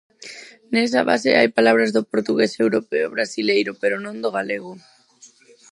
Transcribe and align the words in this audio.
Nesa 0.73 1.01
base 1.09 1.29
hai 1.39 1.49
palabras 1.57 1.89
do 1.95 2.01
portugués 2.11 2.51
europeo 2.65 3.05
e 3.09 3.13
brasileiro, 3.15 3.71
pero 3.81 3.95
non 4.05 4.15
do 4.23 4.29
galego. 4.37 4.71